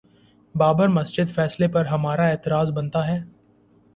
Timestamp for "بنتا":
2.71-3.07